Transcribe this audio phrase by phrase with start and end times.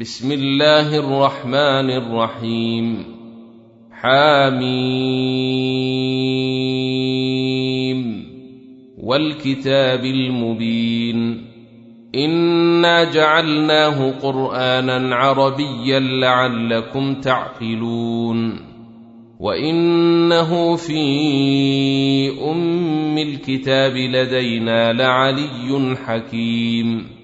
[0.00, 3.04] بسم الله الرحمن الرحيم.
[3.92, 4.64] حاميم.
[8.98, 11.46] والكتاب المبين.
[12.14, 18.60] إنا جعلناه قرآنا عربيا لعلكم تعقلون.
[19.40, 21.10] وإنه في
[22.50, 27.23] أم الكتاب لدينا لعلي حكيم.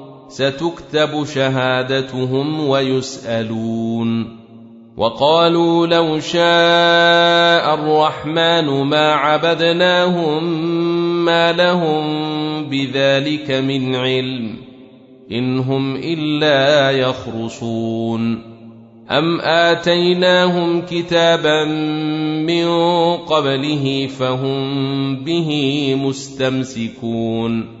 [0.31, 4.41] ستكتب شهادتهم ويسألون.
[4.97, 10.43] وقالوا لو شاء الرحمن ما عبدناهم
[11.25, 12.03] ما لهم
[12.69, 14.55] بذلك من علم
[15.31, 18.51] إن هم إلا يخرصون.
[19.11, 21.65] أم آتيناهم كتابا
[22.45, 22.67] من
[23.17, 27.80] قبله فهم به مستمسكون.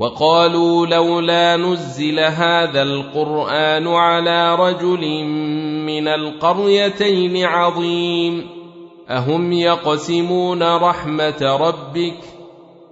[0.00, 5.24] وقالوا لولا نزل هذا القرآن على رجل
[5.86, 8.46] من القريتين عظيم.
[9.10, 12.39] أهم يقسمون رحمة ربك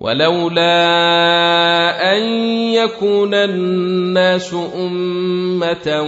[0.00, 0.76] ولولا
[2.16, 2.22] أن
[2.72, 6.06] يكون الناس أمة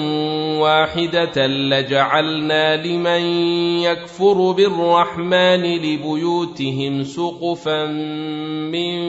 [0.60, 3.20] واحدة لجعلنا لمن
[3.82, 9.00] يكفر بالرحمن لبيوتهم سقفا من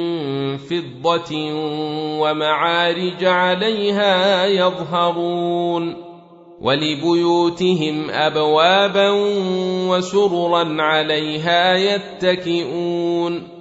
[0.57, 1.35] فضة
[2.19, 5.95] ومعارج عليها يظهرون
[6.61, 9.09] ولبيوتهم أبوابا
[9.89, 13.60] وسررا عليها يتكئون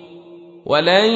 [0.65, 1.13] ولن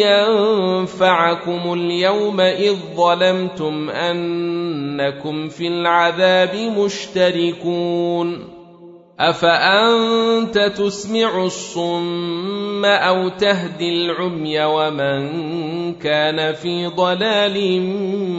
[0.00, 8.44] ينفعكم اليوم إذ ظلمتم أنكم في العذاب مشتركون.
[9.20, 17.82] أفأنت تسمع الصم أو تهدي العمي ومن كان في ضلال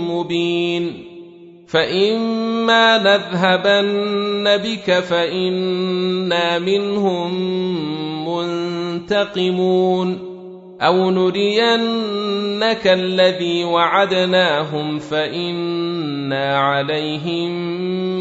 [0.09, 1.03] مبين.
[1.67, 7.31] فإما نذهبن بك فإنا منهم
[8.27, 10.31] منتقمون.
[10.81, 17.51] أو نرينك الذي وعدناهم فانا عليهم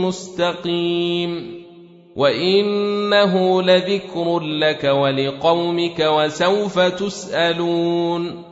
[0.07, 1.63] مستقيم
[2.17, 8.52] وانه لذكر لك ولقومك وسوف تسالون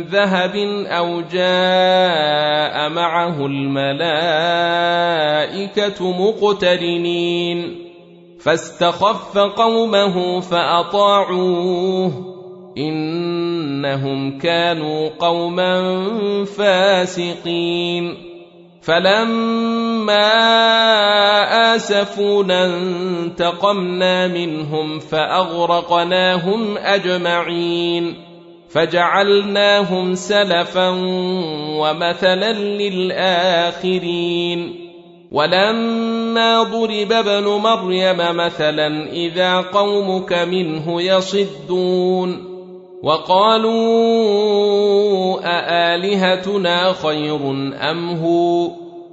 [0.00, 3.92] ذهب أو جاء معه الملائكة
[6.12, 7.78] مقترنين.
[8.40, 12.12] فاستخف قومه فأطاعوه.
[12.78, 16.04] إنهم كانوا قوما
[16.44, 18.30] فاسقين.
[18.82, 20.30] فلما
[21.74, 28.29] آسفونا انتقمنا منهم فأغرقناهم أجمعين.
[28.70, 30.88] فجعلناهم سلفا
[31.78, 34.00] ومثلا للآخرين.
[35.32, 42.50] ولما ضرب ابن مريم مثلا إذا قومك منه يصدون.
[43.02, 43.70] وقالوا
[45.44, 47.50] أآلهتنا خير
[47.90, 48.70] أم هو؟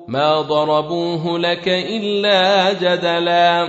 [0.08, 3.68] ما ضربوه لك إلا جدلا.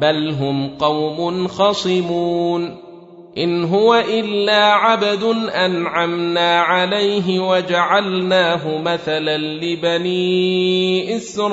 [0.00, 2.81] بل هم قوم خصمون.
[3.38, 5.22] إن هو إلا عبد
[5.54, 11.52] أنعمنا عليه وجعلناه مثلا لبني إسرائيل.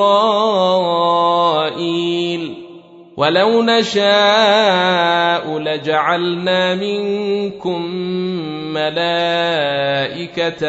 [3.18, 7.82] ولو نشاء لجعلنا منكم
[8.74, 10.60] ملائكة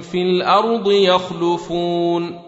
[0.00, 2.47] في الأرض يخلفون.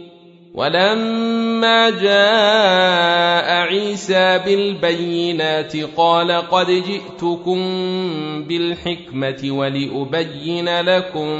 [0.53, 7.59] ولما جاء عيسى بالبينات قال قد جئتكم
[8.43, 11.35] بالحكمة ولأبين لكم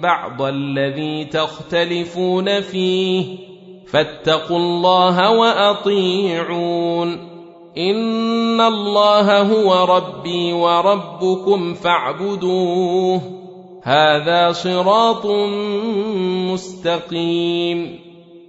[0.00, 3.24] بعض الذي تختلفون فيه
[3.92, 7.18] فاتقوا الله وأطيعون
[7.78, 13.20] إن الله هو ربي وربكم فاعبدوه
[13.82, 15.26] هذا صراط
[16.52, 18.05] مستقيم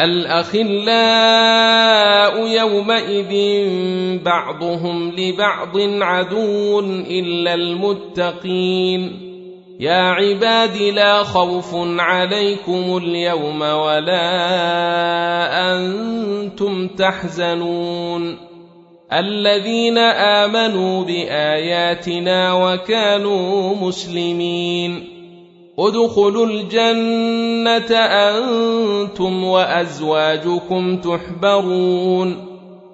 [0.00, 0.70] الأخلاء
[2.46, 3.34] يومئذ
[4.24, 6.80] بعضهم لبعض عدو
[7.10, 9.30] إلا المتقين.
[9.80, 14.30] يا عباد لا خوف عليكم اليوم ولا
[15.72, 18.36] أنتم تحزنون.
[19.12, 25.19] الذين آمنوا بآياتنا وكانوا مسلمين.
[25.78, 32.50] ادخلوا الجنة أنتم وأزواجكم تحبرون.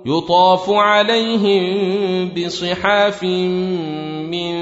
[0.07, 1.65] يطاف عليهم
[2.29, 3.23] بصحاف
[4.31, 4.55] من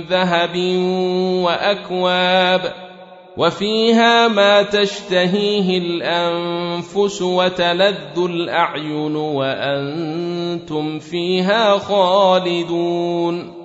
[0.00, 0.56] ذهب
[1.44, 2.72] وأكواب
[3.36, 13.61] وفيها ما تشتهيه الأنفس وتلذ الأعين وأنتم فيها خالدون.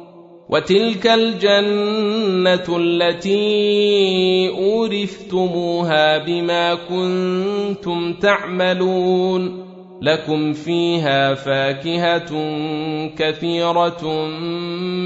[0.49, 9.67] وتلك الجنة التي أورثتموها بما كنتم تعملون.
[10.01, 12.29] لكم فيها فاكهة
[13.17, 14.25] كثيرة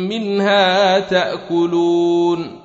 [0.09, 2.59] منها تأكلون.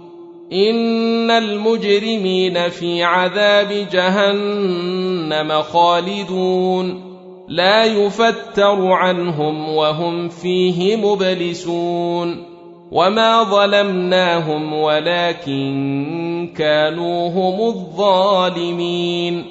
[0.52, 7.02] إن المجرمين في عذاب جهنم خالدون.
[7.48, 12.55] لا يفتر عنهم وهم فيه مبلسون.
[12.90, 19.44] وما ظلمناهم ولكن كانوا هم الظالمين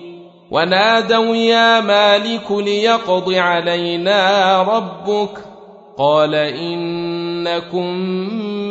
[0.52, 5.40] ونادوا يا مالك ليقض علينا ربك
[5.98, 7.88] قال انكم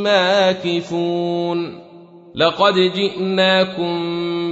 [0.02, 1.84] ماكثون
[2.34, 3.94] لقد جئناكم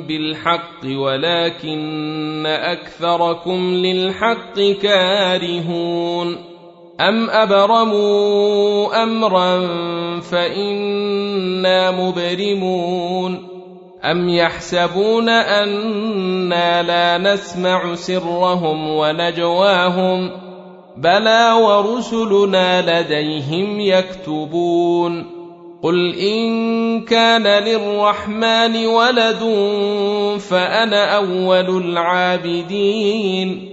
[0.02, 6.36] بالحق ولكن اكثركم للحق كارهون
[7.00, 9.56] أم أبرموا أمرا
[10.22, 13.48] فإنا مبرمون
[14.04, 20.30] أم يحسبون أنا لا نسمع سرهم ونجواهم
[20.96, 25.42] بلى ورسلنا لديهم يكتبون
[25.82, 29.42] قل إن كان للرحمن ولد
[30.38, 33.72] فأنا أول العابدين